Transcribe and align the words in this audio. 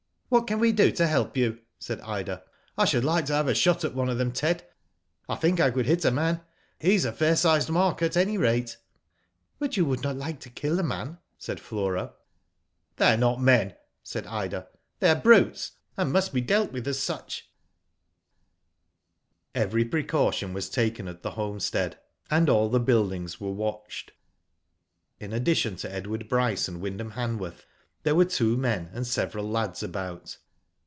"What 0.31 0.47
can 0.47 0.59
we 0.59 0.71
do 0.71 0.93
to 0.93 1.07
help 1.07 1.35
you?" 1.35 1.59
said 1.81 1.99
Ida. 1.99 2.41
*' 2.59 2.77
I 2.77 2.85
should 2.85 3.03
like 3.03 3.25
to 3.25 3.33
have 3.33 3.49
a 3.49 3.53
shot 3.53 3.83
at 3.83 3.93
one 3.93 4.07
of 4.07 4.17
them, 4.17 4.31
Ted. 4.31 4.65
I 5.27 5.35
think 5.35 5.59
I 5.59 5.69
could 5.71 5.85
hit 5.87 6.05
a 6.05 6.09
man. 6.11 6.39
He's 6.79 7.03
a 7.03 7.11
fair 7.11 7.35
sized 7.35 7.69
mark 7.69 8.01
at 8.01 8.15
any 8.15 8.37
ratie." 8.37 8.77
"But 9.59 9.75
you 9.75 9.83
woul(} 9.85 10.01
not 10.01 10.15
like 10.15 10.39
to 10.39 10.49
kill 10.49 10.79
a 10.79 10.83
man," 10.83 11.17
said 11.37 11.57
JFlora.• 11.57 11.61
Digitized 11.65 11.83
byGoogk 11.83 11.89
i66 11.89 12.05
WHO 12.05 12.05
DID 12.05 12.07
ITf 12.07 12.97
''They 13.09 13.13
are 13.13 13.17
not 13.17 13.39
men/' 13.41 13.73
said 14.03 14.27
Ida. 14.27 14.67
"They 15.01 15.09
are 15.11 15.15
brutes, 15.21 15.71
and 15.97 16.13
must 16.13 16.31
be 16.33 16.39
dealt 16.39 16.71
with 16.71 16.87
as 16.87 16.97
such/' 16.97 17.41
Every 19.53 19.83
precaution 19.83 20.53
was 20.53 20.69
taken 20.69 21.09
at 21.09 21.23
the 21.23 21.31
homestead, 21.31 21.99
and 22.29 22.49
all 22.49 22.69
the 22.69 22.79
buildings 22.79 23.41
were 23.41 23.51
watched. 23.51 24.13
In 25.19 25.33
addition 25.33 25.75
to 25.75 25.91
Edward 25.93 26.29
Bryce 26.29 26.69
and 26.69 26.79
Wyndham 26.79 27.11
Hanworth, 27.17 27.65
there 28.03 28.15
were 28.15 28.25
two 28.25 28.57
men 28.57 28.89
and 28.93 29.05
several 29.05 29.47
lads 29.47 29.83
about. 29.83 30.35